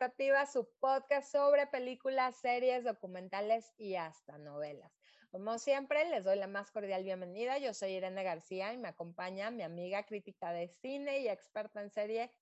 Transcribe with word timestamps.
Expectativa, 0.00 0.46
su 0.46 0.66
podcast 0.80 1.30
sobre 1.30 1.66
películas, 1.66 2.34
series, 2.40 2.84
documentales 2.84 3.70
y 3.76 3.96
hasta 3.96 4.38
novelas. 4.38 4.90
Como 5.30 5.58
siempre, 5.58 6.08
les 6.08 6.24
doy 6.24 6.38
la 6.38 6.46
más 6.46 6.70
cordial 6.70 7.04
bienvenida. 7.04 7.58
Yo 7.58 7.74
soy 7.74 7.90
Irene 7.90 8.22
García 8.22 8.72
y 8.72 8.78
me 8.78 8.88
acompaña 8.88 9.50
mi 9.50 9.62
amiga 9.62 10.06
crítica 10.06 10.52
de 10.52 10.68
cine 10.80 11.20
y 11.20 11.28
experta 11.28 11.82
en 11.82 11.90
serie, 11.90 12.32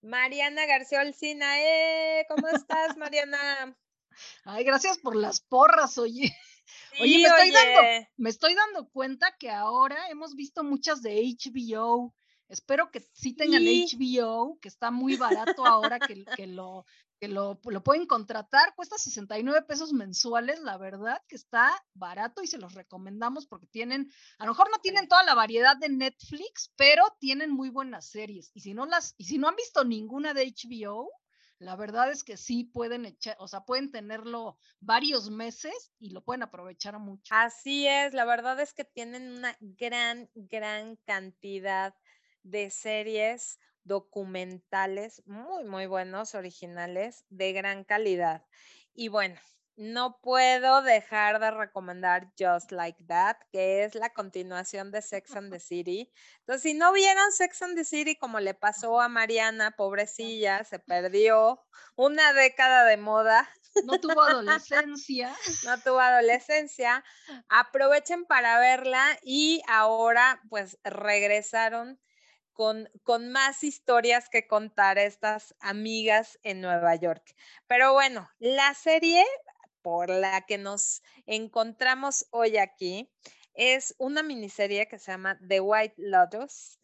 Mariana 0.00 0.66
García 0.66 1.02
Olcina. 1.02 1.60
¡Eh! 1.60 2.26
¿Cómo 2.28 2.48
estás, 2.48 2.96
Mariana? 2.96 3.78
Ay, 4.44 4.64
gracias 4.64 4.98
por 4.98 5.14
las 5.14 5.40
porras, 5.40 5.96
oye. 5.98 6.36
oye, 7.00 7.18
me 7.18 7.28
estoy, 7.28 7.50
Dando, 7.52 8.08
me 8.16 8.30
estoy 8.30 8.54
dando 8.56 8.90
cuenta 8.90 9.36
que 9.38 9.50
ahora 9.50 10.08
hemos 10.08 10.34
visto 10.34 10.64
muchas 10.64 11.00
de 11.00 11.22
HBO 11.22 12.12
Espero 12.48 12.90
que 12.90 13.00
sí 13.00 13.34
tengan 13.34 13.64
HBO, 13.64 14.58
que 14.60 14.68
está 14.68 14.90
muy 14.90 15.16
barato 15.16 15.64
ahora 15.66 15.98
que, 15.98 16.24
que, 16.36 16.46
lo, 16.46 16.84
que 17.20 17.28
lo, 17.28 17.60
lo, 17.64 17.82
pueden 17.82 18.06
contratar. 18.06 18.74
Cuesta 18.74 18.98
69 18.98 19.62
pesos 19.62 19.92
mensuales, 19.92 20.60
la 20.60 20.76
verdad 20.76 21.22
que 21.28 21.36
está 21.36 21.72
barato 21.94 22.42
y 22.42 22.46
se 22.46 22.58
los 22.58 22.74
recomendamos 22.74 23.46
porque 23.46 23.66
tienen, 23.66 24.10
a 24.38 24.44
lo 24.44 24.52
mejor 24.52 24.70
no 24.70 24.78
tienen 24.78 25.08
toda 25.08 25.22
la 25.22 25.34
variedad 25.34 25.76
de 25.76 25.88
Netflix, 25.88 26.72
pero 26.76 27.04
tienen 27.18 27.50
muy 27.50 27.70
buenas 27.70 28.06
series. 28.06 28.50
Y 28.54 28.60
si 28.60 28.74
no 28.74 28.86
las, 28.86 29.14
y 29.18 29.24
si 29.24 29.38
no 29.38 29.48
han 29.48 29.56
visto 29.56 29.84
ninguna 29.84 30.34
de 30.34 30.46
HBO, 30.46 31.10
la 31.58 31.76
verdad 31.76 32.10
es 32.10 32.24
que 32.24 32.36
sí 32.36 32.64
pueden 32.64 33.06
echar, 33.06 33.36
o 33.38 33.48
sea, 33.48 33.60
pueden 33.60 33.90
tenerlo 33.90 34.58
varios 34.80 35.30
meses 35.30 35.92
y 35.98 36.10
lo 36.10 36.22
pueden 36.22 36.42
aprovechar 36.42 36.98
mucho. 36.98 37.34
Así 37.34 37.86
es, 37.86 38.12
la 38.12 38.24
verdad 38.24 38.60
es 38.60 38.74
que 38.74 38.84
tienen 38.84 39.30
una 39.30 39.56
gran, 39.60 40.28
gran 40.34 40.96
cantidad 41.06 41.94
de 42.42 42.70
series 42.70 43.58
documentales 43.84 45.22
muy, 45.26 45.64
muy 45.64 45.86
buenos, 45.86 46.34
originales, 46.34 47.24
de 47.28 47.52
gran 47.52 47.84
calidad. 47.84 48.44
Y 48.94 49.08
bueno, 49.08 49.38
no 49.76 50.20
puedo 50.20 50.82
dejar 50.82 51.40
de 51.40 51.50
recomendar 51.50 52.32
Just 52.38 52.70
Like 52.70 53.02
That, 53.08 53.36
que 53.50 53.84
es 53.84 53.94
la 53.94 54.10
continuación 54.10 54.92
de 54.92 55.02
Sex 55.02 55.34
and 55.34 55.52
the 55.52 55.60
City. 55.60 56.12
Entonces, 56.40 56.62
si 56.62 56.74
no 56.74 56.92
vieron 56.92 57.32
Sex 57.32 57.62
and 57.62 57.76
the 57.76 57.84
City, 57.84 58.16
como 58.16 58.40
le 58.40 58.54
pasó 58.54 59.00
a 59.00 59.08
Mariana, 59.08 59.72
pobrecilla, 59.72 60.62
se 60.64 60.78
perdió 60.78 61.60
una 61.96 62.32
década 62.32 62.84
de 62.84 62.96
moda. 62.96 63.48
No 63.84 63.98
tuvo 63.98 64.22
adolescencia. 64.22 65.34
no 65.64 65.80
tuvo 65.80 65.98
adolescencia. 65.98 67.04
Aprovechen 67.48 68.24
para 68.26 68.60
verla 68.60 69.18
y 69.22 69.60
ahora 69.66 70.40
pues 70.48 70.78
regresaron 70.84 71.98
con, 72.54 72.88
más 73.30 73.64
historias 73.64 74.28
que 74.28 74.46
contar 74.46 74.96
estas 74.98 75.54
amigas 75.60 76.38
en 76.42 76.60
Nueva 76.60 76.94
York. 76.94 77.34
Pero 77.66 77.92
bueno, 77.92 78.28
la 78.38 78.72
serie 78.74 79.24
por 79.82 80.08
la 80.08 80.46
que 80.46 80.56
nos 80.56 81.02
encontramos 81.26 82.26
hoy 82.30 82.56
aquí 82.56 83.10
es 83.52 83.94
una 83.98 84.22
miniserie 84.22 84.88
que 84.88 84.98
se 84.98 85.12
llama 85.12 85.38
The 85.46 85.60
White 85.60 85.94
Lotus, 85.98 86.78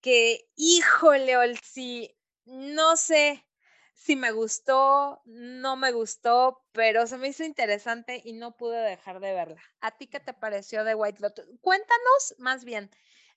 que 0.00 0.48
híjole, 0.56 1.36
Olsi, 1.36 2.16
no 2.44 2.96
sé 2.96 3.46
si 3.94 4.14
me 4.16 4.30
gustó, 4.30 5.22
no 5.24 5.76
me 5.76 5.90
gustó, 5.92 6.64
pero 6.72 7.06
se 7.06 7.16
me 7.18 7.28
hizo 7.28 7.44
interesante 7.44 8.20
y 8.24 8.34
no 8.34 8.56
pude 8.56 8.78
dejar 8.78 9.20
de 9.20 9.32
verla. 9.32 9.62
¿A 9.80 9.96
ti 9.96 10.06
qué 10.06 10.20
te 10.20 10.34
pareció 10.34 10.84
The 10.84 10.94
White 10.94 11.20
Lotus? 11.20 11.46
Cuéntanos 11.60 12.34
más 12.38 12.64
bien 12.64 12.90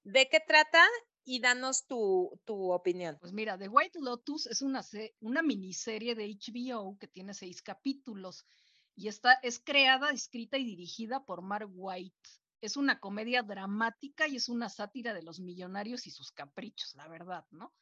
de 0.04 0.28
qué 0.30 0.40
trata 0.40 0.86
y 1.30 1.40
danos 1.40 1.86
tu, 1.86 2.40
opinión. 2.48 3.20
Pues 3.22 3.34
mira, 3.34 3.56
The 3.56 3.68
White 3.68 4.00
Lotus 4.02 4.48
es 4.48 4.64
una, 4.64 4.84
una 5.20 5.44
miniserie 5.44 6.16
de 6.16 6.28
HBO 6.28 6.98
que 6.98 7.08
tiene 7.08 7.36
seis 7.36 7.62
capítulos 7.62 8.48
y 8.96 9.10
está, 9.10 9.34
es 9.44 9.60
creada, 9.60 10.10
escrita 10.10 10.58
y 10.58 10.64
dirigida 10.64 11.24
por 11.24 11.44
Mark 11.44 11.70
White. 11.72 12.30
Es 12.62 12.78
una 12.78 13.00
comedia 13.00 13.44
dramática 13.44 14.28
y 14.28 14.38
es 14.38 14.50
una 14.50 14.70
sátira 14.70 15.14
de 15.14 15.22
los 15.22 15.40
millonarios 15.40 16.08
y 16.08 16.10
sus 16.10 16.32
caprichos, 16.32 16.96
la 16.96 17.08
verdad, 17.08 17.46
¿no? 17.52 17.76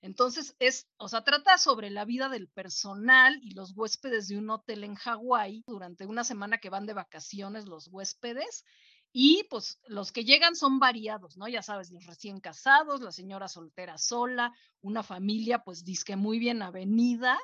Entonces, 0.00 0.54
es, 0.60 0.86
o 0.96 1.08
sea, 1.08 1.24
trata 1.24 1.58
sobre 1.58 1.90
la 1.90 2.04
vida 2.04 2.28
del 2.28 2.48
personal 2.48 3.36
y 3.42 3.54
los 3.54 3.76
huéspedes 3.76 4.28
de 4.28 4.38
un 4.38 4.48
hotel 4.48 4.84
en 4.84 4.94
Hawái 4.94 5.64
durante 5.66 6.06
una 6.06 6.22
semana 6.22 6.58
que 6.58 6.70
van 6.70 6.86
de 6.86 6.94
vacaciones 6.94 7.66
los 7.66 7.88
huéspedes 7.88 8.64
y 9.12 9.44
pues 9.50 9.78
los 9.86 10.10
que 10.12 10.24
llegan 10.24 10.56
son 10.56 10.78
variados, 10.78 11.36
¿no? 11.36 11.48
Ya 11.48 11.62
sabes, 11.62 11.90
los 11.90 12.06
recién 12.06 12.40
casados, 12.40 13.00
la 13.02 13.12
señora 13.12 13.48
soltera 13.48 13.98
sola, 13.98 14.52
una 14.80 15.02
familia 15.02 15.62
pues 15.64 15.84
disque 15.84 16.16
muy 16.16 16.38
bien 16.38 16.62
avenida 16.62 17.38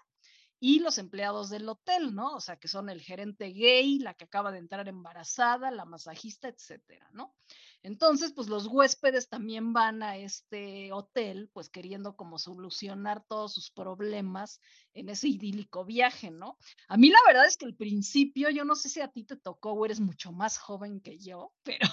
y 0.61 0.81
los 0.81 0.99
empleados 0.99 1.51
del 1.51 1.69
hotel, 1.69 2.15
¿no? 2.15 2.35
O 2.35 2.41
sea, 2.41 2.57
que 2.57 2.69
son 2.69 2.89
el 2.89 3.01
gerente 3.01 3.47
gay, 3.47 3.99
la 3.99 4.15
que 4.15 4.25
acaba 4.25 4.51
de 4.53 4.59
entrar 4.59 4.89
embarazada, 4.89 5.71
la 5.71 5.85
masajista, 5.85 6.49
etcétera, 6.49 7.09
¿no? 7.13 7.35
Entonces, 7.83 8.33
pues 8.33 8.49
los 8.49 8.67
huéspedes 8.67 9.29
también 9.29 9.73
van 9.73 10.03
a 10.03 10.17
este 10.17 10.93
hotel, 10.93 11.49
pues 11.53 11.69
queriendo 11.69 12.17
como 12.17 12.39
solucionar 12.39 13.25
todos 13.29 13.55
sus 13.55 13.71
problemas 13.71 14.61
en 14.95 15.09
ese 15.09 15.29
idílico 15.29 15.85
viaje, 15.85 16.31
¿no? 16.31 16.59
A 16.89 16.97
mí 16.97 17.09
la 17.11 17.21
verdad 17.27 17.47
es 17.47 17.57
que 17.57 17.67
al 17.67 17.77
principio, 17.77 18.51
yo 18.51 18.65
no 18.65 18.75
sé 18.75 18.89
si 18.89 19.01
a 19.01 19.09
ti 19.09 19.25
te 19.25 19.37
tocó 19.37 19.73
o 19.73 19.85
eres 19.85 20.01
mucho 20.01 20.33
más 20.33 20.59
joven 20.59 21.01
que 21.01 21.19
yo, 21.19 21.53
pero 21.63 21.87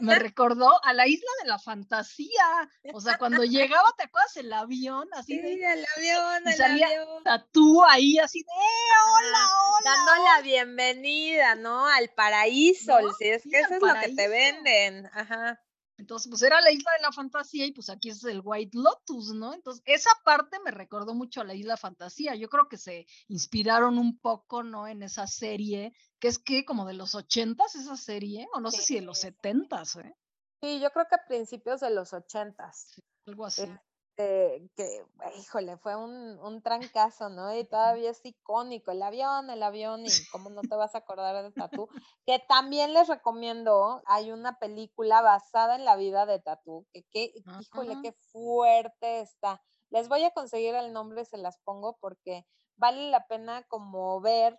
me, 0.00 0.18
recordó 0.18 0.82
a 0.84 0.92
la 0.92 1.06
isla 1.06 1.30
de 1.42 1.48
la 1.48 1.58
fantasía. 1.58 2.70
O 2.92 3.00
sea, 3.00 3.18
cuando 3.18 3.44
llegaba, 3.44 3.88
¿te 3.96 4.04
acuerdas 4.04 4.36
el 4.36 4.52
avión? 4.52 5.08
Así 5.12 5.40
sí, 5.40 5.40
el 5.40 5.86
avión, 5.96 6.48
el 6.48 6.54
salía 6.54 6.86
avión. 6.86 7.24
Tatú 7.24 7.82
ahí, 7.88 8.18
así 8.18 8.40
de, 8.40 8.44
¡Eh, 8.44 9.26
hola, 9.26 9.48
hola! 9.68 9.90
Dando 9.90 10.24
la 10.24 10.42
bienvenida, 10.42 11.54
¿no? 11.54 11.86
Al 11.86 12.08
paraíso, 12.10 12.94
si 13.18 13.28
es 13.28 13.42
que 13.42 13.60
eso 13.60 13.74
es 13.74 13.82
lo 13.82 14.00
que 14.00 14.14
te 14.14 14.28
venden. 14.28 15.06
Ajá. 15.12 15.60
Entonces, 16.02 16.28
pues 16.28 16.42
era 16.42 16.60
la 16.60 16.72
isla 16.72 16.90
de 16.96 17.02
la 17.02 17.12
fantasía 17.12 17.64
y 17.64 17.72
pues 17.72 17.88
aquí 17.88 18.08
es 18.08 18.24
el 18.24 18.40
White 18.42 18.76
Lotus, 18.76 19.34
¿no? 19.34 19.54
Entonces, 19.54 19.82
esa 19.86 20.10
parte 20.24 20.58
me 20.64 20.72
recordó 20.72 21.14
mucho 21.14 21.40
a 21.40 21.44
la 21.44 21.54
isla 21.54 21.76
fantasía. 21.76 22.34
Yo 22.34 22.48
creo 22.48 22.68
que 22.68 22.76
se 22.76 23.06
inspiraron 23.28 23.98
un 23.98 24.18
poco, 24.18 24.64
¿no? 24.64 24.88
En 24.88 25.04
esa 25.04 25.28
serie, 25.28 25.92
que 26.22 26.28
es 26.28 26.38
que 26.38 26.64
como 26.64 26.86
de 26.86 26.94
los 26.94 27.16
ochentas 27.16 27.74
esa 27.74 27.96
serie, 27.96 28.46
o 28.54 28.60
no 28.60 28.70
sé 28.70 28.80
si 28.80 28.94
de 28.94 29.00
los 29.00 29.18
setentas, 29.18 29.96
¿eh? 29.96 30.16
Sí, 30.62 30.78
yo 30.78 30.92
creo 30.92 31.08
que 31.08 31.16
a 31.16 31.26
principios 31.26 31.80
de 31.80 31.90
los 31.90 32.12
ochentas. 32.12 32.94
algo 33.26 33.44
así. 33.44 33.62
Este, 33.62 34.70
que, 34.76 35.04
híjole, 35.40 35.78
fue 35.78 35.96
un, 35.96 36.38
un, 36.38 36.62
trancazo, 36.62 37.28
¿no? 37.28 37.52
Y 37.58 37.64
todavía 37.64 38.10
es 38.10 38.20
icónico, 38.22 38.92
el 38.92 39.02
avión, 39.02 39.50
el 39.50 39.64
avión, 39.64 40.06
y 40.06 40.10
cómo 40.30 40.48
no 40.48 40.60
te 40.60 40.76
vas 40.76 40.94
a 40.94 40.98
acordar 40.98 41.42
de 41.42 41.50
Tatú, 41.50 41.88
que 42.24 42.38
también 42.48 42.94
les 42.94 43.08
recomiendo, 43.08 44.00
hay 44.06 44.30
una 44.30 44.60
película 44.60 45.22
basada 45.22 45.74
en 45.74 45.84
la 45.84 45.96
vida 45.96 46.24
de 46.24 46.38
Tatú, 46.38 46.86
que, 46.92 47.02
que 47.10 47.32
híjole, 47.60 47.96
qué 48.00 48.12
fuerte 48.30 49.22
está. 49.22 49.60
Les 49.90 50.08
voy 50.08 50.22
a 50.22 50.30
conseguir 50.30 50.76
el 50.76 50.92
nombre, 50.92 51.24
se 51.24 51.36
las 51.36 51.58
pongo, 51.64 51.96
porque 52.00 52.46
vale 52.76 53.10
la 53.10 53.26
pena 53.26 53.64
como 53.64 54.20
ver 54.20 54.56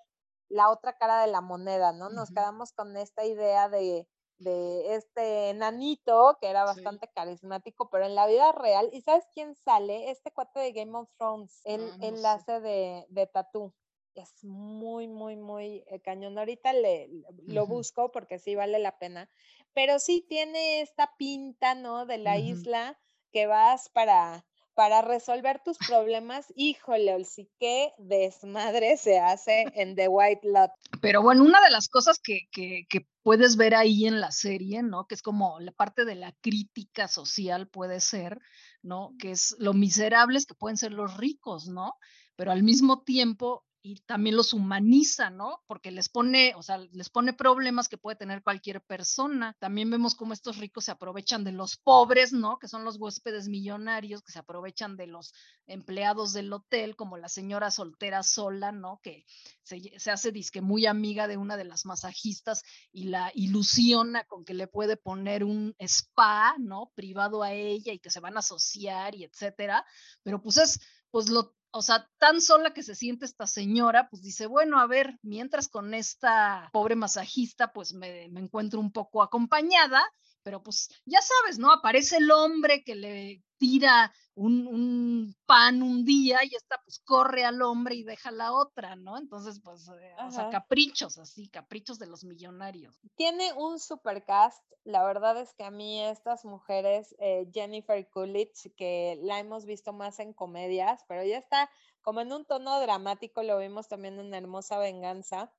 la 0.50 0.70
otra 0.70 0.98
cara 0.98 1.22
de 1.22 1.28
la 1.32 1.42
moneda, 1.42 1.92
¿no? 1.94 2.10
Nos 2.10 2.30
quedamos 2.30 2.74
con 2.74 2.96
esta 2.98 3.26
idea 3.26 3.70
de 3.70 4.08
de 4.44 4.96
este 4.96 5.50
enanito 5.50 6.38
que 6.40 6.48
era 6.48 6.64
bastante 6.64 7.08
carismático, 7.14 7.90
pero 7.90 8.06
en 8.06 8.16
la 8.16 8.28
vida 8.28 8.52
real, 8.52 8.90
¿y 8.92 9.02
sabes 9.02 9.26
quién 9.34 9.56
sale? 9.56 10.12
Este 10.12 10.32
cuate 10.32 10.60
de 10.60 10.74
Game 10.74 10.98
of 10.98 11.10
Thrones, 11.18 11.62
el 11.64 11.90
ah, 11.92 11.98
enlace 12.02 12.60
de, 12.60 13.06
de 13.10 13.28
Tatú. 13.28 13.74
Es 14.16 14.44
muy, 14.44 15.08
muy, 15.08 15.36
muy 15.36 15.84
eh, 15.88 16.00
cañón. 16.00 16.38
Ahorita 16.38 16.72
le, 16.72 17.10
lo 17.48 17.66
busco 17.66 18.12
porque 18.12 18.38
sí 18.38 18.54
vale 18.54 18.78
la 18.78 19.00
pena, 19.00 19.30
pero 19.74 19.98
sí 19.98 20.24
tiene 20.28 20.82
esta 20.82 21.16
pinta, 21.18 21.74
¿no? 21.74 22.06
De 22.06 22.20
la 22.20 22.38
isla 22.38 23.00
que 23.32 23.48
vas 23.48 23.90
para 23.90 24.46
para 24.76 25.02
resolver 25.02 25.62
tus 25.64 25.78
problemas, 25.78 26.52
híjole, 26.56 27.24
sí 27.26 27.50
que 27.60 27.94
desmadre 27.98 28.98
se 28.98 29.20
hace 29.20 29.66
en 29.76 29.96
The 29.96 30.08
White 30.08 30.48
Lot. 30.48 30.72
Pero 31.02 31.22
bueno, 31.22 31.44
una 31.44 31.62
de 31.62 31.70
las 31.70 31.88
cosas 31.88 32.20
que, 32.20 32.42
que, 32.52 32.86
que, 32.90 33.06
puedes 33.22 33.56
ver 33.56 33.74
ahí 33.74 34.06
en 34.06 34.20
la 34.20 34.32
serie, 34.32 34.84
¿no? 34.84 35.08
Que 35.08 35.16
es 35.16 35.22
como 35.22 35.60
la 35.62 35.72
parte 35.72 36.04
de 36.04 36.16
la 36.16 36.34
crítica 36.42 37.08
social 37.08 37.70
puede 37.70 38.02
ser, 38.02 38.40
¿no? 38.82 39.16
Que 39.18 39.32
es 39.32 39.56
lo 39.60 39.74
miserables 39.74 40.46
que 40.46 40.56
pueden 40.56 40.76
ser 40.76 40.92
los 40.92 41.16
ricos, 41.18 41.68
¿no? 41.68 41.94
Pero 42.36 42.52
al 42.52 42.64
mismo 42.64 43.04
tiempo 43.04 43.64
y 43.86 44.00
también 44.06 44.38
los 44.38 44.54
humaniza, 44.54 45.30
¿no? 45.30 45.62
Porque 45.68 45.92
les 45.92 46.08
pone, 46.08 46.54
o 46.56 46.64
sea, 46.64 46.78
les 46.78 47.10
pone 47.10 47.34
problemas 47.34 47.90
que 47.90 47.98
puede 47.98 48.16
tener 48.16 48.42
cualquier 48.42 48.82
persona. 48.82 49.58
También 49.60 49.90
vemos 49.92 50.16
cómo 50.16 50.32
estos 50.32 50.58
ricos 50.58 50.86
se 50.86 50.92
aprovechan 50.92 51.44
de 51.44 51.52
los 51.52 51.76
pobres, 51.76 52.32
¿no? 52.32 52.60
Que 52.60 52.70
son 52.70 52.86
los 52.86 52.96
huéspedes 52.98 53.50
millonarios, 53.50 54.24
que 54.24 54.32
se 54.32 54.40
aprovechan 54.40 54.96
de 54.96 55.08
los 55.08 55.34
empleados 55.68 56.32
del 56.32 56.54
hotel, 56.54 56.96
como 56.96 57.18
la 57.18 57.28
señora 57.28 57.72
soltera 57.72 58.24
sola, 58.24 58.72
¿no? 58.72 59.02
Que 59.04 59.26
se, 59.64 59.92
hace 60.10 60.32
disque 60.32 60.62
muy 60.62 60.86
amiga 60.86 61.28
de 61.28 61.36
una 61.36 61.58
de 61.58 61.66
las 61.66 61.86
masajistas 61.86 62.64
y 62.94 63.10
la 63.10 63.34
ilusiona 63.36 64.24
con 64.24 64.46
que 64.46 64.54
le 64.54 64.68
puede 64.68 64.96
poner 64.96 65.44
un 65.44 65.76
spa, 65.80 66.56
¿no? 66.58 66.94
Privado 66.96 67.44
a 67.44 67.52
ella 67.52 67.92
y 67.92 68.00
que 68.00 68.10
se 68.10 68.22
van 68.22 68.38
a 68.38 68.40
asociar 68.40 69.14
y 69.14 69.26
etcétera. 69.26 69.86
Pero 70.24 70.42
pues 70.42 70.56
es, 70.56 70.80
pues 71.12 71.28
lo 71.28 71.54
o 71.74 71.82
sea, 71.82 72.08
tan 72.20 72.40
sola 72.40 72.72
que 72.72 72.84
se 72.84 72.94
siente 72.94 73.26
esta 73.26 73.48
señora, 73.48 74.08
pues 74.10 74.22
dice, 74.22 74.46
bueno, 74.46 74.80
a 74.80 74.86
ver, 74.86 75.18
mientras 75.24 75.68
con 75.68 75.94
esta 75.96 76.70
pobre 76.72 76.96
masajista, 76.96 77.74
pues 77.74 77.94
me, 77.94 78.30
me 78.30 78.42
encuentro 78.42 78.80
un 78.80 78.92
poco 78.92 79.24
acompañada, 79.24 80.04
pero 80.44 80.62
pues 80.62 80.90
ya 81.06 81.20
sabes, 81.22 81.58
¿no? 81.58 81.72
Aparece 81.72 82.18
el 82.18 82.30
hombre 82.32 82.84
que 82.84 82.96
le 82.96 83.44
tira 83.58 84.14
un, 84.36 85.36
pan 85.46 85.82
un 85.82 86.04
día 86.04 86.40
y 86.44 86.56
esta 86.56 86.82
pues 86.84 87.00
corre 87.00 87.46
al 87.46 87.62
hombre 87.62 87.96
y 87.96 88.04
deja 88.04 88.32
la 88.32 88.52
otra, 88.52 88.96
¿no? 88.96 89.18
Entonces, 89.18 89.62
pues, 89.64 89.88
eh, 89.90 90.16
o 90.26 90.32
sea, 90.32 90.50
caprichos 90.50 91.18
así, 91.18 91.48
caprichos 91.48 92.00
de 92.00 92.08
los 92.08 92.24
millonarios. 92.24 93.00
Tiene 93.16 93.54
un 93.54 93.80
supercast, 93.80 94.64
la 94.84 95.06
verdad 95.06 95.40
es 95.40 95.54
que 95.54 95.64
a 95.64 95.72
mí 95.72 96.02
estas 96.02 96.46
mujeres, 96.46 97.16
eh, 97.20 97.48
Jennifer 97.54 98.10
Coolidge, 98.10 98.74
que 98.76 99.20
la 99.24 99.40
hemos 99.40 99.66
visto 99.66 99.94
más 99.94 100.20
en 100.20 100.34
comedias, 100.34 101.06
pero 101.08 101.24
ya 101.24 101.38
está 101.38 101.70
como 102.02 102.20
en 102.20 102.34
un 102.34 102.46
tono 102.46 102.80
dramático, 102.82 103.44
lo 103.44 103.60
vimos 103.60 103.88
también 103.88 104.20
en 104.20 104.34
Hermosa 104.34 104.78
Venganza. 104.78 105.52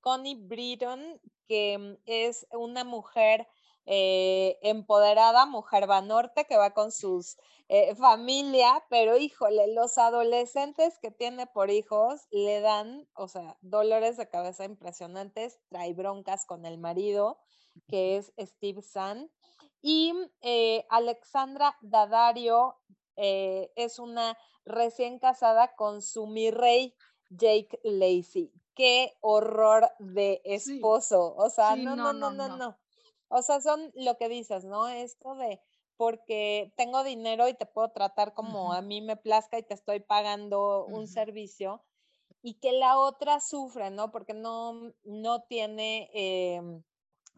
Connie 0.00 0.36
Britton, 0.36 1.20
que 1.48 1.76
mm, 1.76 2.02
es 2.06 2.46
una 2.52 2.84
mujer 2.84 3.48
eh, 3.90 4.58
empoderada, 4.60 5.46
mujer 5.46 5.88
va 5.88 6.02
norte, 6.02 6.44
que 6.44 6.58
va 6.58 6.74
con 6.74 6.92
sus 6.92 7.38
eh, 7.68 7.94
familia, 7.94 8.84
pero 8.90 9.16
híjole, 9.16 9.72
los 9.72 9.96
adolescentes 9.96 10.98
que 10.98 11.10
tiene 11.10 11.46
por 11.46 11.70
hijos 11.70 12.26
le 12.30 12.60
dan, 12.60 13.08
o 13.14 13.28
sea, 13.28 13.56
dolores 13.62 14.18
de 14.18 14.28
cabeza 14.28 14.66
impresionantes, 14.66 15.58
trae 15.70 15.94
broncas 15.94 16.44
con 16.44 16.66
el 16.66 16.76
marido, 16.76 17.38
que 17.88 18.18
es 18.18 18.34
Steve 18.38 18.82
San. 18.82 19.30
Y 19.80 20.12
eh, 20.42 20.84
Alexandra 20.90 21.74
Dadario 21.80 22.76
es 23.16 23.98
una 23.98 24.38
recién 24.64 25.18
casada 25.18 25.74
con 25.76 26.02
su 26.02 26.26
mi 26.26 26.50
rey 26.50 26.94
Jake 27.30 27.80
Lacey. 27.82 28.52
Qué 28.74 29.16
horror 29.22 29.90
de 29.98 30.42
esposo. 30.44 31.34
O 31.36 31.48
sea, 31.48 31.74
no, 31.74 31.96
no, 31.96 32.12
no, 32.12 32.30
no, 32.30 32.54
no. 32.56 32.78
O 33.28 33.42
sea, 33.42 33.60
son 33.60 33.92
lo 33.94 34.16
que 34.16 34.28
dices, 34.28 34.64
¿no? 34.64 34.88
Esto 34.88 35.34
de 35.34 35.60
porque 35.98 36.72
tengo 36.76 37.02
dinero 37.02 37.48
y 37.48 37.54
te 37.54 37.66
puedo 37.66 37.90
tratar 37.90 38.32
como 38.32 38.72
a 38.72 38.80
mí 38.82 39.00
me 39.00 39.16
plazca 39.16 39.58
y 39.58 39.64
te 39.64 39.74
estoy 39.74 39.98
pagando 39.98 40.86
un 40.86 41.08
servicio 41.08 41.82
y 42.40 42.54
que 42.54 42.70
la 42.70 42.98
otra 42.98 43.40
sufre, 43.40 43.90
¿no? 43.90 44.12
Porque 44.12 44.32
no, 44.32 44.94
no 45.02 45.42
tiene, 45.42 46.08
em, 46.12 46.84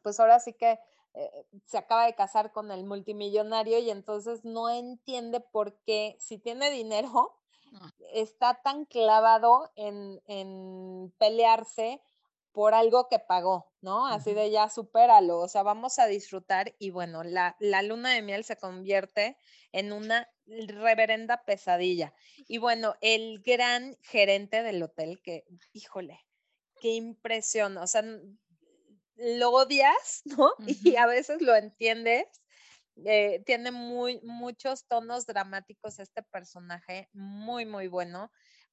pues 0.02 0.20
ahora 0.20 0.40
sí 0.40 0.52
que 0.52 0.78
eh, 1.14 1.46
se 1.64 1.78
acaba 1.78 2.04
de 2.04 2.14
casar 2.14 2.52
con 2.52 2.70
el 2.70 2.84
multimillonario 2.84 3.78
y 3.78 3.90
entonces 3.90 4.44
no 4.44 4.68
entiende 4.68 5.40
por 5.40 5.80
qué 5.80 6.16
si 6.20 6.38
tiene 6.38 6.70
dinero 6.70 7.34
ah. 7.80 7.90
está 8.12 8.60
tan 8.62 8.84
clavado 8.84 9.70
en, 9.74 10.20
en 10.26 11.12
pelearse 11.18 12.02
por 12.52 12.74
algo 12.74 13.08
que 13.08 13.18
pagó, 13.18 13.72
¿no? 13.80 14.06
Así 14.06 14.34
de 14.34 14.50
ya 14.50 14.68
supéralo, 14.68 15.38
o 15.38 15.48
sea, 15.48 15.62
vamos 15.62 15.98
a 15.98 16.06
disfrutar 16.06 16.74
y 16.78 16.90
bueno, 16.90 17.22
la, 17.22 17.56
la, 17.60 17.82
luna 17.82 18.10
de 18.10 18.22
miel 18.22 18.44
se 18.44 18.56
convierte 18.56 19.36
en 19.72 19.92
una 19.92 20.28
reverenda 20.46 21.44
pesadilla. 21.44 22.12
Y 22.48 22.58
bueno, 22.58 22.94
el 23.00 23.40
gran 23.42 23.96
gerente 24.02 24.62
del 24.62 24.82
hotel, 24.82 25.20
que, 25.22 25.44
híjole, 25.72 26.20
qué 26.80 26.88
impresión, 26.90 27.76
o 27.78 27.86
sea, 27.86 28.02
lo 29.16 29.50
odias, 29.50 30.22
¿no? 30.24 30.52
Y 30.66 30.96
a 30.96 31.06
veces 31.06 31.40
lo 31.42 31.54
entiendes. 31.54 32.26
Eh, 33.04 33.42
tiene 33.46 33.70
muy, 33.70 34.20
muchos 34.22 34.86
tonos 34.86 35.24
dramáticos 35.24 36.00
este 36.00 36.22
personaje, 36.22 37.08
muy, 37.12 37.64
muy 37.64 37.86
bueno 37.88 38.30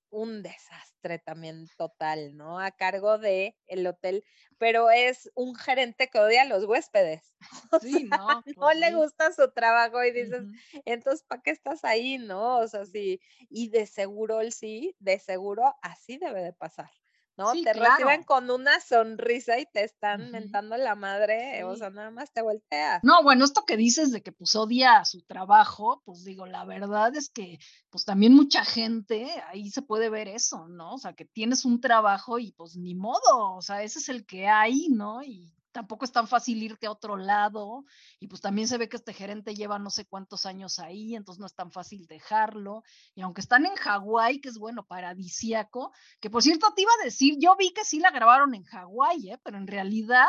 un 0.09 0.41
desastre 0.43 1.19
también 1.19 1.67
total, 1.77 2.35
¿no? 2.37 2.59
A 2.59 2.71
cargo 2.71 3.17
de 3.17 3.57
el 3.67 3.85
hotel, 3.87 4.23
pero 4.57 4.89
es 4.91 5.29
un 5.35 5.55
gerente 5.55 6.07
que 6.09 6.19
odia 6.19 6.43
a 6.43 6.45
los 6.45 6.65
huéspedes. 6.65 7.33
Sí, 7.79 8.03
no. 8.05 8.43
no 8.55 8.71
pues 8.73 8.77
le 8.79 8.93
gusta 8.95 9.31
su 9.33 9.51
trabajo 9.51 10.03
y 10.03 10.11
dices, 10.11 10.45
entonces, 10.85 11.23
¿para 11.27 11.41
qué 11.41 11.51
estás 11.51 11.83
ahí, 11.83 12.17
no? 12.17 12.57
O 12.59 12.67
sea, 12.67 12.85
sí, 12.85 13.19
y 13.49 13.69
de 13.69 13.85
seguro 13.85 14.41
el 14.41 14.51
sí, 14.53 14.95
de 14.99 15.19
seguro 15.19 15.75
así 15.81 16.17
debe 16.17 16.41
de 16.43 16.53
pasar. 16.53 16.89
¿No? 17.37 17.51
te 17.53 17.73
reciben 17.73 18.23
con 18.23 18.49
una 18.49 18.79
sonrisa 18.79 19.59
y 19.59 19.65
te 19.65 19.83
están 19.83 20.31
mentando 20.31 20.75
la 20.77 20.95
madre, 20.95 21.63
o 21.63 21.75
sea, 21.75 21.89
nada 21.89 22.11
más 22.11 22.31
te 22.31 22.41
volteas. 22.41 23.03
No, 23.03 23.23
bueno, 23.23 23.45
esto 23.45 23.63
que 23.65 23.77
dices 23.77 24.11
de 24.11 24.21
que 24.21 24.31
pues 24.31 24.55
odia 24.55 25.05
su 25.05 25.21
trabajo, 25.21 26.01
pues 26.05 26.23
digo, 26.23 26.45
la 26.45 26.65
verdad 26.65 27.15
es 27.15 27.29
que 27.29 27.59
pues 27.89 28.05
también 28.05 28.33
mucha 28.33 28.65
gente, 28.65 29.27
ahí 29.47 29.69
se 29.69 29.81
puede 29.81 30.09
ver 30.09 30.27
eso, 30.27 30.67
¿no? 30.67 30.95
O 30.95 30.97
sea, 30.97 31.13
que 31.13 31.25
tienes 31.25 31.65
un 31.65 31.79
trabajo 31.79 32.39
y 32.39 32.51
pues 32.53 32.75
ni 32.75 32.95
modo, 32.95 33.55
o 33.55 33.61
sea, 33.61 33.83
ese 33.83 33.99
es 33.99 34.09
el 34.09 34.25
que 34.25 34.47
hay, 34.47 34.87
¿no? 34.89 35.23
Y 35.23 35.56
tampoco 35.77 36.05
es 36.05 36.11
tan 36.11 36.27
fácil 36.27 36.63
irte 36.63 36.87
a 36.87 36.91
otro 36.91 37.17
lado 37.17 37.85
y 38.19 38.27
pues 38.27 38.41
también 38.41 38.67
se 38.67 38.79
ve 38.79 38.89
que 38.89 38.97
este 38.97 39.13
gerente 39.13 39.53
lleva 39.53 39.77
no 39.77 39.91
sé 39.91 40.05
cuántos 40.05 40.47
años 40.47 40.79
ahí, 40.79 41.15
entonces 41.15 41.39
no 41.39 41.45
es 41.45 41.53
tan 41.53 41.71
fácil 41.71 42.07
dejarlo. 42.07 42.81
Y 43.13 43.21
aunque 43.21 43.41
están 43.41 43.67
en 43.67 43.75
Hawái, 43.75 44.41
que 44.41 44.49
es 44.49 44.57
bueno, 44.57 44.87
paradisíaco, 44.87 45.91
que 46.19 46.31
por 46.31 46.41
cierto 46.41 46.73
te 46.75 46.81
iba 46.81 46.91
a 46.99 47.03
decir, 47.03 47.35
yo 47.37 47.55
vi 47.57 47.73
que 47.73 47.85
sí 47.85 47.99
la 47.99 48.09
grabaron 48.09 48.55
en 48.55 48.63
Hawái, 48.63 49.33
¿eh? 49.33 49.39
pero 49.43 49.59
en 49.59 49.67
realidad 49.67 50.25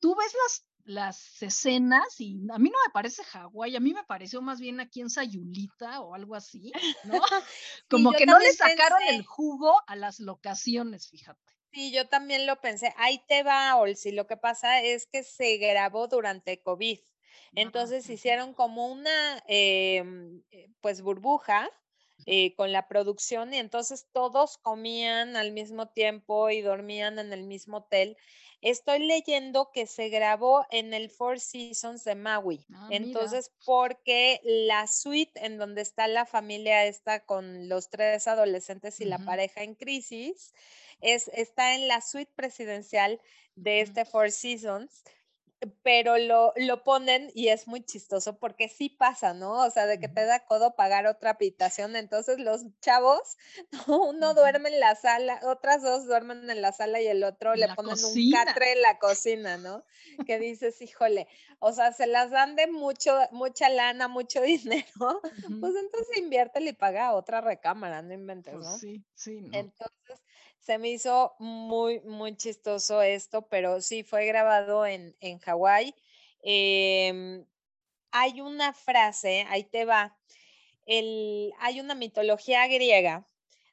tú 0.00 0.14
ves 0.14 0.34
las 0.44 0.66
las 0.84 1.42
escenas 1.42 2.20
y 2.20 2.40
a 2.50 2.58
mí 2.58 2.68
no 2.68 2.78
me 2.86 2.92
parece 2.92 3.22
Hawái, 3.22 3.76
a 3.76 3.80
mí 3.80 3.94
me 3.94 4.04
pareció 4.04 4.42
más 4.42 4.60
bien 4.60 4.80
aquí 4.80 5.00
en 5.00 5.08
Sayulita 5.08 6.00
o 6.00 6.14
algo 6.14 6.34
así, 6.34 6.72
¿no? 7.04 7.14
Como 7.88 8.12
que 8.12 8.26
no 8.26 8.38
le 8.38 8.52
sacaron 8.52 9.02
el 9.08 9.24
jugo 9.24 9.80
a 9.86 9.94
las 9.96 10.20
locaciones, 10.20 11.08
fíjate. 11.08 11.59
Sí, 11.72 11.92
yo 11.92 12.08
también 12.08 12.46
lo 12.46 12.60
pensé. 12.60 12.92
Ahí 12.96 13.22
te 13.28 13.42
va, 13.44 13.76
Olsi. 13.76 14.10
Lo 14.10 14.26
que 14.26 14.36
pasa 14.36 14.82
es 14.82 15.06
que 15.06 15.22
se 15.22 15.56
grabó 15.58 16.08
durante 16.08 16.62
COVID. 16.62 16.98
Entonces 17.54 18.08
hicieron 18.10 18.54
como 18.54 18.88
una, 18.88 19.42
em, 19.46 20.42
eh, 20.50 20.68
pues, 20.80 21.02
burbuja 21.02 21.70
eh, 22.26 22.54
con 22.54 22.72
la 22.72 22.86
producción 22.88 23.54
y 23.54 23.58
entonces 23.58 24.08
todos 24.12 24.58
comían 24.58 25.36
al 25.36 25.52
mismo 25.52 25.88
tiempo 25.88 26.50
y 26.50 26.60
dormían 26.60 27.18
en 27.18 27.32
el 27.32 27.44
mismo 27.44 27.78
hotel. 27.78 28.16
Estoy 28.62 28.98
leyendo 28.98 29.70
que 29.72 29.86
se 29.86 30.08
grabó 30.10 30.66
en 30.70 30.92
el 30.92 31.08
Four 31.08 31.40
Seasons 31.40 32.04
de 32.04 32.14
Maui. 32.14 32.66
Ah, 32.74 32.88
entonces, 32.90 33.52
porque 33.64 34.40
la 34.44 34.86
suite 34.86 35.44
en 35.44 35.56
donde 35.56 35.80
está 35.80 36.08
la 36.08 36.26
familia 36.26 36.84
está 36.84 37.20
con 37.20 37.68
los 37.68 37.88
tres 37.88 38.28
adolescentes 38.28 39.00
y 39.00 39.06
la 39.06 39.18
pareja 39.18 39.62
en 39.62 39.74
crisis, 39.74 40.52
es, 41.00 41.28
está 41.28 41.74
en 41.74 41.88
la 41.88 42.00
suite 42.02 42.32
presidencial 42.36 43.20
de 43.56 43.80
este 43.80 44.04
Four 44.04 44.30
Seasons 44.30 45.04
pero 45.82 46.16
lo, 46.16 46.52
lo, 46.56 46.82
ponen 46.84 47.30
y 47.34 47.48
es 47.48 47.66
muy 47.66 47.82
chistoso 47.82 48.38
porque 48.38 48.68
sí 48.68 48.88
pasa, 48.88 49.34
¿no? 49.34 49.62
O 49.64 49.70
sea, 49.70 49.86
de 49.86 49.98
que 49.98 50.08
te 50.08 50.24
da 50.24 50.46
codo 50.46 50.74
pagar 50.74 51.06
otra 51.06 51.30
habitación, 51.30 51.96
entonces 51.96 52.38
los 52.38 52.64
chavos, 52.80 53.36
uno 53.88 54.34
duerme 54.34 54.70
en 54.70 54.80
la 54.80 54.94
sala, 54.94 55.40
otras 55.44 55.82
dos 55.82 56.06
duermen 56.06 56.48
en 56.48 56.62
la 56.62 56.72
sala 56.72 57.00
y 57.00 57.06
el 57.06 57.24
otro 57.24 57.54
le 57.54 57.68
ponen 57.74 57.96
un 58.02 58.30
catre 58.32 58.72
en 58.72 58.82
la 58.82 58.98
cocina, 58.98 59.58
¿no? 59.58 59.84
Que 60.26 60.38
dices, 60.38 60.80
híjole, 60.80 61.28
o 61.58 61.72
sea, 61.72 61.92
se 61.92 62.06
las 62.06 62.30
dan 62.30 62.56
de 62.56 62.66
mucho, 62.66 63.18
mucha 63.30 63.68
lana, 63.68 64.08
mucho 64.08 64.40
dinero, 64.42 65.20
pues 65.60 65.74
entonces 65.76 66.16
invierte 66.16 66.60
y 66.62 66.72
paga 66.72 67.14
otra 67.14 67.40
recámara, 67.40 68.02
no 68.02 68.14
inventes, 68.14 68.54
pues 68.54 68.66
¿no? 68.66 68.78
sí, 68.78 69.04
sí. 69.14 69.38
Entonces, 69.52 70.20
se 70.60 70.78
me 70.78 70.90
hizo 70.90 71.34
muy, 71.38 72.00
muy 72.00 72.36
chistoso 72.36 73.02
esto, 73.02 73.48
pero 73.48 73.80
sí 73.80 74.02
fue 74.02 74.26
grabado 74.26 74.86
en, 74.86 75.16
en 75.20 75.38
Hawái. 75.38 75.94
Em, 76.42 77.44
hay 78.12 78.40
una 78.40 78.72
frase, 78.72 79.46
ahí 79.48 79.64
te 79.64 79.84
va, 79.84 80.16
el, 80.86 81.52
hay 81.60 81.80
una 81.80 81.94
mitología 81.94 82.66
griega 82.66 83.26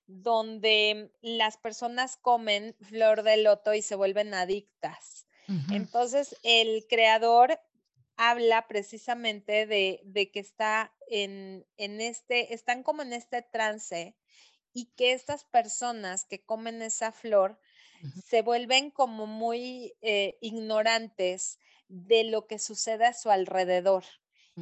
donde 0.05 1.11
las 1.21 1.57
personas 1.57 2.15
comen 2.15 2.75
flor 2.81 3.23
de 3.23 3.37
loto 3.37 3.73
y 3.73 3.81
se 3.81 3.95
vuelven 3.95 4.33
adictas. 4.33 5.25
Entonces, 5.71 6.35
el 6.43 6.85
creador 6.89 7.57
habla 8.17 8.67
precisamente 8.67 9.65
de, 9.65 10.01
de 10.03 10.29
que 10.29 10.41
está 10.41 10.93
en, 11.09 11.65
en, 11.77 12.01
este, 12.01 12.53
están 12.53 12.83
como 12.83 13.01
en 13.01 13.13
este 13.13 13.43
trance 13.43 14.17
y 14.77 14.85
que 14.95 15.13
estas 15.13 15.43
personas 15.43 16.23
que 16.25 16.45
comen 16.45 16.83
esa 16.83 17.11
flor 17.11 17.59
se 18.23 18.43
vuelven 18.43 18.91
como 18.91 19.25
muy 19.25 19.95
eh, 20.01 20.37
ignorantes 20.39 21.57
de 21.87 22.25
lo 22.25 22.45
que 22.45 22.59
sucede 22.59 23.07
a 23.07 23.13
su 23.13 23.31
alrededor. 23.31 24.03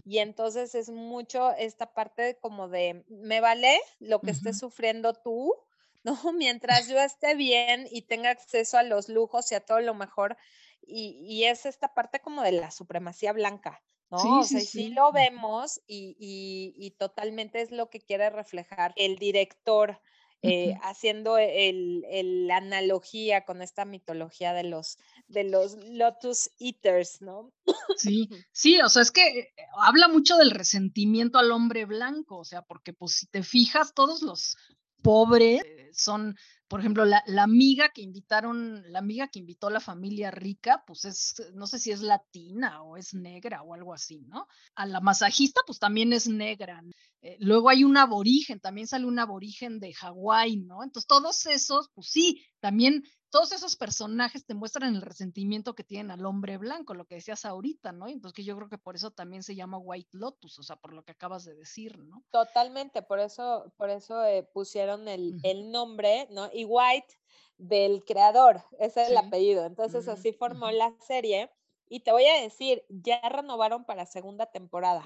Y 0.05 0.19
entonces 0.19 0.73
es 0.73 0.89
mucho 0.89 1.51
esta 1.57 1.93
parte 1.93 2.37
como 2.39 2.69
de, 2.69 3.03
me 3.09 3.41
vale 3.41 3.77
lo 3.99 4.21
que 4.21 4.31
estés 4.31 4.57
sufriendo 4.57 5.11
tú, 5.13 5.53
¿no? 6.05 6.31
Mientras 6.31 6.87
yo 6.87 6.97
esté 6.97 7.35
bien 7.35 7.85
y 7.91 8.03
tenga 8.03 8.29
acceso 8.29 8.77
a 8.77 8.83
los 8.83 9.09
lujos 9.09 9.51
y 9.51 9.55
a 9.55 9.65
todo 9.65 9.81
lo 9.81 9.95
mejor. 9.95 10.37
Y, 10.81 11.43
es 11.43 11.65
esta 11.65 11.93
parte 11.93 12.21
como 12.21 12.41
de 12.41 12.53
la 12.53 12.71
supremacía 12.71 13.33
blanca, 13.33 13.83
¿no? 14.11 14.43
Sí, 14.43 14.61
sí, 14.61 14.89
lo 14.89 15.11
vemos 15.11 15.81
y, 15.87 16.15
y, 16.19 16.91
totalmente 16.91 17.61
es 17.61 17.71
lo 17.71 17.89
que 17.89 18.01
quiere 18.01 18.29
reflejar 18.29 18.93
el 18.95 19.17
director 19.17 19.99
eh, 20.41 20.77
haciendo 20.83 21.39
el, 21.39 22.03
la 22.47 22.57
analogía 22.57 23.45
con 23.45 23.63
esta 23.63 23.83
mitología 23.83 24.53
de 24.53 24.63
los, 24.63 24.99
de 25.27 25.43
los 25.43 25.75
Lotus 25.89 26.51
Eaters, 26.59 27.21
¿no? 27.21 27.51
Sí, 27.97 28.29
sí, 28.51 28.79
o 28.79 28.89
sea, 28.89 29.01
es 29.01 29.11
que 29.11 29.53
habla 29.79 30.07
mucho 30.07 30.37
del 30.37 30.51
resentimiento 30.51 31.39
al 31.39 31.51
hombre 31.51 31.85
blanco, 31.85 32.37
o 32.37 32.45
sea, 32.45 32.61
porque 32.61 32.93
pues 32.93 33.13
si 33.13 33.27
te 33.27 33.41
fijas, 33.41 33.95
todos 33.95 34.21
los 34.21 34.55
pobres 35.01 35.63
son 35.93 36.35
por 36.67 36.79
ejemplo, 36.79 37.05
la, 37.05 37.23
amiga 37.43 37.89
que 37.89 38.01
invitaron, 38.01 38.83
la 38.91 38.99
amiga 38.99 39.27
que 39.27 39.39
invitó 39.39 39.67
a 39.67 39.71
la 39.71 39.79
familia 39.79 40.31
rica, 40.31 40.83
pues 40.87 41.05
es, 41.05 41.35
no 41.53 41.67
sé 41.67 41.77
si 41.77 41.91
es 41.91 42.01
latina 42.01 42.81
o 42.81 42.97
es 42.97 43.13
negra 43.13 43.61
o 43.61 43.73
algo 43.75 43.93
así, 43.93 44.25
¿no? 44.27 44.47
A 44.73 44.85
la 44.87 44.99
masajista, 44.99 45.61
pues 45.67 45.77
también 45.77 46.11
es 46.11 46.27
negra. 46.27 46.81
Eh, 47.21 47.37
luego 47.39 47.69
hay 47.69 47.83
un 47.83 47.97
aborigen, 47.97 48.59
también 48.59 48.87
sale 48.87 49.05
un 49.05 49.19
aborigen 49.19 49.79
de 49.79 49.93
Hawái, 49.93 50.57
¿no? 50.57 50.83
Entonces, 50.83 51.07
todos 51.07 51.45
esos, 51.45 51.89
pues 51.93 52.07
sí, 52.09 52.43
también 52.59 53.03
todos 53.35 53.51
esos 53.51 53.75
personajes 53.75 54.45
te 54.45 54.53
muestran 54.53 54.95
el 54.95 55.01
resentimiento 55.01 55.75
que 55.75 55.83
tienen 55.83 56.09
al 56.09 56.25
hombre 56.25 56.57
blanco, 56.57 56.93
lo 56.93 57.03
que 57.03 57.15
decías 57.15 57.43
ahorita, 57.43 57.91
¿no? 57.91 58.07
Entonces 58.07 58.33
que 58.33 58.45
yo 58.45 58.55
creo 58.55 58.69
que 58.69 58.77
por 58.77 58.95
eso 58.95 59.11
también 59.11 59.43
se 59.43 59.57
llama 59.57 59.77
White 59.77 60.11
Lotus, 60.13 60.57
o 60.57 60.63
sea, 60.63 60.77
por 60.77 60.93
lo 60.93 61.03
que 61.03 61.11
acabas 61.11 61.43
de 61.43 61.53
decir, 61.53 61.99
¿no? 61.99 62.23
Totalmente, 62.31 63.01
por 63.01 63.19
eso, 63.19 63.73
por 63.75 63.89
eso 63.89 64.23
eh, 64.23 64.43
pusieron 64.53 65.09
el, 65.09 65.69
nombre, 65.69 66.29
¿no? 66.31 66.49
Y 66.53 66.63
White 66.63 67.13
del 67.57 68.05
creador, 68.05 68.63
ese 68.79 69.03
es 69.03 69.09
el 69.09 69.17
apellido. 69.17 69.65
Entonces 69.65 70.07
así 70.07 70.31
formó 70.31 70.71
la 70.71 70.95
serie. 71.05 71.51
Y 71.89 71.99
te 71.99 72.13
voy 72.13 72.25
a 72.27 72.41
decir, 72.41 72.85
ya 72.87 73.19
renovaron 73.27 73.83
para 73.83 74.05
segunda 74.05 74.45
temporada. 74.45 75.03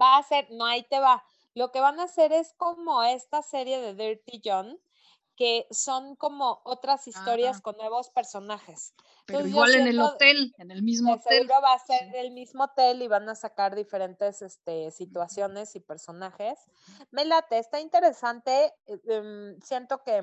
Va 0.00 0.16
a 0.16 0.22
ser, 0.22 0.50
no, 0.52 0.64
ahí 0.64 0.84
te 0.84 1.00
va. 1.00 1.22
Lo 1.52 1.70
que 1.70 1.80
van 1.80 2.00
a 2.00 2.04
hacer 2.04 2.32
es 2.32 2.54
como 2.54 3.02
esta 3.02 3.42
serie 3.42 3.78
de 3.78 3.94
Dirty 3.94 4.40
John, 4.42 4.80
que 5.36 5.66
son 5.70 6.16
como 6.16 6.60
otras 6.64 7.08
historias 7.08 7.60
con 7.60 7.76
nuevos 7.76 8.10
personajes. 8.10 8.94
Pero 9.26 9.46
igual 9.46 9.74
en 9.74 9.86
el 9.88 10.00
hotel, 10.00 10.54
en 10.58 10.70
el 10.70 10.82
mismo 10.82 11.14
hotel. 11.14 11.38
Seguro 11.38 11.60
va 11.62 11.72
a 11.72 11.78
ser 11.78 12.14
el 12.14 12.30
mismo 12.30 12.64
hotel 12.64 13.02
y 13.02 13.08
van 13.08 13.28
a 13.28 13.34
sacar 13.34 13.74
diferentes 13.74 14.42
este, 14.42 14.90
situaciones 14.90 15.74
y 15.76 15.80
personajes. 15.80 16.58
Me 17.10 17.24
late, 17.24 17.58
está 17.58 17.80
interesante. 17.80 18.72
Eh, 18.86 19.00
em, 19.08 19.60
siento 19.60 20.02
que 20.04 20.22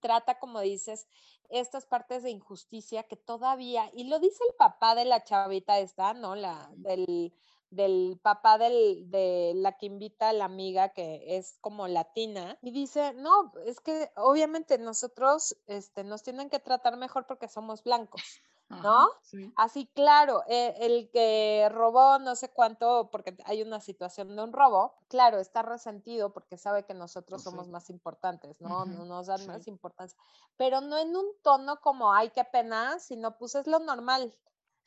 trata, 0.00 0.38
como 0.38 0.60
dices, 0.60 1.06
estas 1.50 1.86
partes 1.86 2.22
de 2.22 2.30
injusticia 2.30 3.02
que 3.02 3.16
todavía, 3.16 3.90
y 3.92 4.04
lo 4.04 4.18
dice 4.18 4.42
el 4.48 4.54
papá 4.56 4.94
de 4.94 5.04
la 5.04 5.22
chavita 5.22 5.78
esta, 5.78 6.14
¿no? 6.14 6.34
La 6.34 6.70
del 6.76 7.34
del 7.74 8.18
papá 8.22 8.58
del, 8.58 9.10
de 9.10 9.52
la 9.56 9.76
que 9.76 9.86
invita 9.86 10.28
a 10.28 10.32
la 10.32 10.44
amiga 10.44 10.90
que 10.90 11.36
es 11.36 11.58
como 11.60 11.88
latina 11.88 12.58
y 12.62 12.70
dice, 12.70 13.14
no, 13.14 13.52
es 13.66 13.80
que 13.80 14.10
obviamente 14.16 14.78
nosotros 14.78 15.56
este, 15.66 16.04
nos 16.04 16.22
tienen 16.22 16.50
que 16.50 16.58
tratar 16.58 16.96
mejor 16.96 17.26
porque 17.26 17.48
somos 17.48 17.82
blancos. 17.82 18.22
¿No? 18.70 19.08
Así, 19.56 19.86
claro, 19.94 20.42
e, 20.48 20.74
el 20.80 21.10
que 21.10 21.68
robó 21.70 22.18
no 22.18 22.34
sé 22.34 22.50
cuánto, 22.50 23.08
porque 23.12 23.36
hay 23.44 23.62
una 23.62 23.78
situación 23.78 24.34
de 24.34 24.42
un 24.42 24.52
robo, 24.52 24.94
claro, 25.08 25.38
está 25.38 25.62
resentido 25.62 26.32
porque 26.32 26.56
sabe 26.56 26.84
que 26.84 26.94
nosotros 26.94 27.42
somos 27.42 27.68
más 27.68 27.90
importantes, 27.90 28.60
¿no? 28.60 28.84
no 28.86 29.04
nos 29.04 29.26
dan 29.26 29.46
más 29.46 29.68
importancia, 29.68 30.18
pero 30.56 30.80
no 30.80 30.96
en 30.98 31.14
un 31.14 31.26
tono 31.42 31.80
como, 31.80 32.12
ay, 32.12 32.30
qué 32.30 32.42
pena, 32.42 32.98
sino 32.98 33.36
pues 33.36 33.54
es 33.54 33.66
lo 33.66 33.78
normal, 33.78 34.34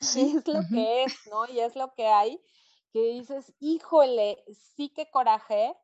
sí. 0.00 0.36
es 0.36 0.48
lo 0.48 0.60
que 0.68 1.04
es, 1.04 1.14
¿no? 1.30 1.46
Y 1.46 1.60
es 1.60 1.76
lo 1.76 1.94
que 1.94 2.08
hay 2.08 2.42
que 2.92 3.12
dices, 3.12 3.54
híjole, 3.60 4.44
sí 4.52 4.88
que 4.88 5.10
coraje, 5.10 5.76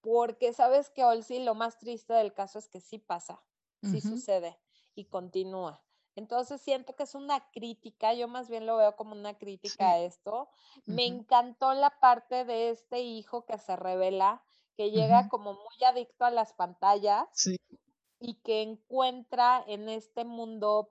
porque 0.00 0.52
sabes 0.52 0.90
que 0.90 1.04
Olsi, 1.04 1.38
lo 1.38 1.54
más 1.54 1.78
triste 1.78 2.12
del 2.12 2.32
caso 2.32 2.58
es 2.58 2.68
que 2.68 2.80
sí 2.80 2.98
pasa, 2.98 3.42
sí 3.82 4.00
sucede 4.00 4.58
y 4.94 5.06
continúa. 5.06 5.82
Entonces 6.14 6.60
siento 6.60 6.94
que 6.94 7.04
es 7.04 7.14
una 7.14 7.50
crítica, 7.52 8.12
yo 8.12 8.28
más 8.28 8.48
bien 8.50 8.66
lo 8.66 8.76
veo 8.76 8.96
como 8.96 9.12
una 9.12 9.38
crítica 9.38 9.92
a 9.92 9.98
esto. 10.00 10.50
Me 10.84 11.06
encantó 11.06 11.72
la 11.72 11.90
parte 12.00 12.44
de 12.44 12.70
este 12.70 13.00
hijo 13.00 13.46
que 13.46 13.56
se 13.58 13.76
revela, 13.76 14.42
que 14.76 14.90
llega 14.90 15.28
como 15.28 15.54
muy 15.54 15.84
adicto 15.86 16.24
a 16.24 16.30
las 16.30 16.52
pantallas 16.52 17.28
y 18.18 18.34
que 18.42 18.62
encuentra 18.62 19.64
en 19.66 19.88
este 19.88 20.24
mundo 20.24 20.88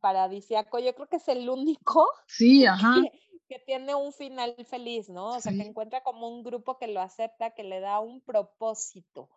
paradisíaco, 0.00 0.78
yo 0.78 0.94
creo 0.94 1.08
que 1.08 1.16
es 1.16 1.28
el 1.28 1.48
único 1.48 2.08
sí, 2.26 2.64
ajá. 2.66 2.94
que 2.94 3.29
tiene 3.58 3.94
un 3.94 4.12
final 4.12 4.54
feliz, 4.64 5.08
¿no? 5.08 5.30
O 5.30 5.40
sea, 5.40 5.52
que 5.52 5.62
encuentra 5.62 6.02
como 6.02 6.28
un 6.28 6.42
grupo 6.42 6.78
que 6.78 6.86
lo 6.86 7.00
acepta, 7.00 7.50
que 7.50 7.64
le 7.64 7.80
da 7.80 7.98
un 8.00 8.20
propósito. 8.20 9.28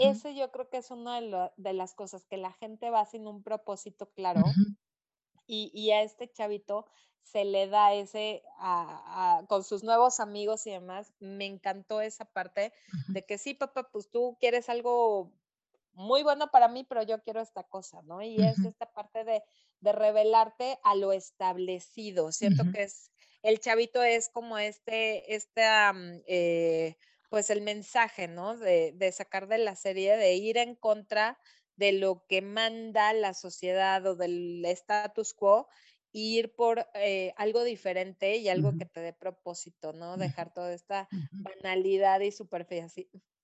Ese 0.00 0.34
yo 0.34 0.50
creo 0.50 0.68
que 0.68 0.78
es 0.78 0.90
una 0.90 1.20
de, 1.20 1.72
las 1.72 1.94
cosas, 1.94 2.24
que 2.26 2.36
la 2.36 2.52
gente 2.52 2.90
va 2.90 3.06
sin 3.06 3.26
un 3.26 3.42
propósito 3.42 4.10
claro 4.10 4.42
y, 5.46 5.90
a 5.90 6.02
este 6.02 6.30
chavito 6.30 6.86
se 7.22 7.44
le 7.44 7.68
da 7.68 7.92
ese, 7.92 8.42
con 9.48 9.62
sus 9.62 9.84
nuevos 9.84 10.20
amigos 10.20 10.66
y 10.66 10.70
demás, 10.70 11.12
me 11.20 11.46
encantó 11.46 12.00
esa 12.00 12.24
parte 12.24 12.72
de 13.08 13.24
que 13.24 13.38
sí, 13.38 13.54
papá, 13.54 13.88
pues 13.90 14.10
tú 14.10 14.36
quieres 14.40 14.68
algo 14.68 15.32
muy 16.00 16.22
bueno 16.22 16.50
para 16.50 16.68
mí, 16.68 16.84
pero 16.84 17.02
yo 17.02 17.22
quiero 17.22 17.40
esta 17.40 17.62
cosa, 17.62 18.02
¿no? 18.02 18.22
Y 18.22 18.36
es 18.36 18.58
esta 18.64 18.92
parte 18.92 19.24
de, 19.24 19.42
de 19.80 19.92
revelarte 19.92 20.78
a 20.82 20.94
lo 20.94 21.12
establecido. 21.12 22.32
Siento 22.32 22.64
que 22.72 22.82
es 22.82 23.10
el 23.42 23.58
chavito 23.60 24.02
es 24.02 24.28
como 24.28 24.58
este, 24.58 25.34
esta, 25.34 25.92
mm, 25.92 26.22
eh, 26.26 26.96
pues 27.30 27.50
el 27.50 27.62
mensaje, 27.62 28.28
¿no? 28.28 28.56
De, 28.56 29.12
sacar 29.12 29.48
de 29.48 29.58
la 29.58 29.76
serie, 29.76 30.16
de 30.16 30.34
ir 30.34 30.58
en 30.58 30.74
contra 30.74 31.38
de 31.76 31.92
lo 31.92 32.26
que 32.26 32.42
manda 32.42 33.12
la 33.12 33.32
sociedad 33.32 34.04
o 34.06 34.14
del 34.16 34.64
status 34.66 35.32
quo, 35.32 35.68
ir 36.12 36.54
por 36.54 36.88
eh, 36.94 37.32
algo 37.36 37.62
diferente 37.64 38.36
y 38.36 38.48
algo 38.48 38.76
que 38.76 38.84
te 38.84 39.00
dé 39.00 39.12
propósito, 39.12 39.92
¿no? 39.92 40.16
Dejar 40.16 40.52
toda 40.52 40.74
esta 40.74 41.08
banalidad 41.30 42.20
y 42.20 42.32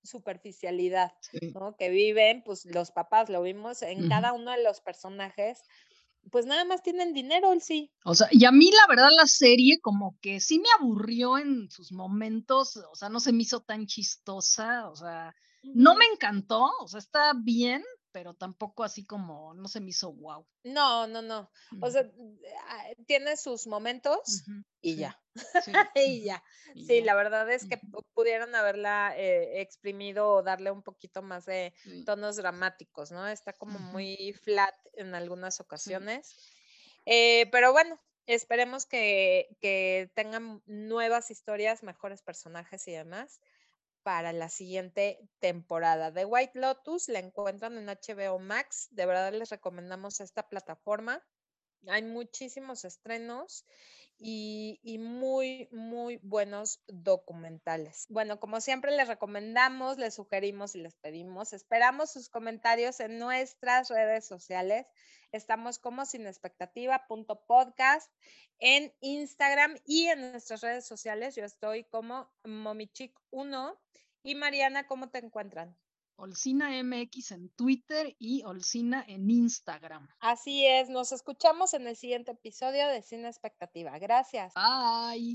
superficialidad, 0.07 1.13
¿no? 1.55 1.77
Que 1.77 1.91
viven, 1.91 2.43
pues 2.45 2.65
los 2.65 2.91
papás, 2.91 3.29
lo 3.29 3.43
vimos 3.43 3.83
en 3.83 4.09
cada 4.09 4.33
uno 4.33 4.53
de 4.53 4.63
los 4.63 4.81
personajes, 4.81 5.63
pues 6.31 6.47
nada 6.47 6.65
más 6.65 6.83
tienen 6.83 7.13
dinero, 7.13 7.53
él 7.53 7.63
sí. 7.63 7.93
O 8.05 8.15
sea, 8.15 8.29
y 8.31 8.45
a 8.45 8.53
mí 8.53 8.71
la 8.71 8.87
verdad 8.89 9.09
la 9.17 9.27
serie 9.27 9.79
como 9.81 10.19
que 10.21 10.41
sí 10.41 10.59
me 10.59 10.69
aburrió 10.79 11.39
en 11.39 11.71
sus 11.71 11.93
momentos, 11.93 12.77
o 12.77 12.95
sea, 12.95 13.09
no 13.09 13.21
se 13.21 13.33
me 13.33 13.43
hizo 13.43 13.61
tan 13.61 13.87
chistosa, 13.87 14.89
o 14.89 14.97
sea, 14.97 15.35
no 15.63 15.95
me 15.95 16.05
encantó, 16.07 16.71
o 16.81 16.89
sea, 16.89 16.99
está 16.99 17.33
bien, 17.35 17.83
pero 18.17 18.33
tampoco 18.33 18.83
así 18.83 19.05
como 19.05 19.53
no 19.53 19.69
se 19.69 19.79
me 19.79 19.91
hizo 19.91 20.11
wow. 20.11 20.47
No, 20.65 21.07
no, 21.07 21.21
no. 21.21 21.51
O 21.83 21.91
sea, 21.91 22.11
ah, 22.67 22.85
tiene 23.07 23.37
sus 23.37 23.67
momentos 23.67 24.43
y 24.81 24.97
ya. 25.13 25.21
y 25.95 26.25
ya. 26.25 26.43
sí, 26.75 27.03
la 27.03 27.15
verdad 27.15 27.53
es 27.53 27.67
que 27.67 27.79
pudieron 28.15 28.55
haberla 28.55 29.13
eh, 29.19 29.61
exprimido 29.61 30.31
o 30.31 30.43
darle 30.43 30.71
un 30.71 30.83
poquito 30.83 31.21
más 31.21 31.45
de 31.45 31.75
tonos 32.07 32.37
dramáticos, 32.37 33.13
¿no? 33.13 33.29
Está 33.29 33.53
como 33.53 33.79
muy 33.79 34.33
flat 34.33 34.75
en 34.95 35.15
algunas 35.15 35.61
ocasiones. 35.61 36.35
Eh, 37.05 37.51
pero 37.53 37.73
bueno, 37.73 38.01
esperemos 38.25 38.87
que, 38.87 39.59
que 39.61 40.11
tengan 40.15 40.63
nuevas 40.65 41.31
historias, 41.31 41.83
mejores 41.83 42.23
personajes 42.23 42.89
y 42.89 42.93
demás 42.93 43.43
para 44.07 44.33
la 44.33 44.49
siguiente 44.49 45.19
temporada. 45.41 46.13
de 46.13 46.25
White 46.25 46.61
Lotus 46.61 47.09
la 47.09 47.19
encuentran 47.19 47.77
en 47.77 47.87
HBO 47.87 48.39
Max. 48.39 48.87
De 48.93 49.05
verdad 49.05 49.33
les 49.33 49.51
recomendamos 49.51 50.21
esta 50.21 50.49
plataforma. 50.49 51.27
Hay 51.89 52.05
muchísimos 52.05 52.85
estrenos 52.85 53.67
y, 54.17 54.99
muy, 55.01 55.69
muy 55.73 56.21
buenos 56.23 56.85
documentales. 56.87 58.07
Bueno, 58.09 58.39
como 58.39 58.61
siempre 58.61 58.97
les 58.97 59.09
recomendamos, 59.09 59.99
les 59.99 60.15
sugerimos 60.15 60.77
y 60.77 60.83
les 60.83 60.95
pedimos, 60.95 61.53
esperamos 61.53 62.13
sus 62.13 62.29
comentarios 62.29 63.01
en 63.01 63.19
nuestras 63.19 63.89
redes 63.89 64.25
sociales. 64.25 64.87
Estamos 65.37 65.79
como 65.79 66.05
sin 66.07 66.27
expectativa.podcast 66.27 68.11
en 68.59 68.93
Instagram 69.01 69.77
y 69.85 70.07
en 70.07 70.33
nuestras 70.33 70.63
redes 70.63 70.87
sociales. 70.87 71.37
Yo 71.37 71.45
estoy 71.45 71.85
como 71.85 72.29
momichic1 72.45 73.79
y 74.23 74.35
Mariana, 74.35 74.87
¿cómo 74.87 75.09
te 75.11 75.19
encuentran? 75.19 75.77
Olcina 76.19 76.71
MX 76.83 77.33
en 77.33 77.51
Twitter 77.51 78.17
y 78.19 78.43
Olcina 78.45 79.05
en 79.07 79.31
Instagram. 79.31 80.09
Así 80.19 80.67
es, 80.67 80.89
nos 80.89 81.13
escuchamos 81.13 81.75
en 81.75 81.87
el 81.87 81.97
siguiente 81.97 82.33
episodio 82.33 82.89
de 82.89 83.03
Cine 83.03 83.29
Expectativa. 83.29 83.99
Gracias. 83.99 84.55
Bye. 84.55 85.35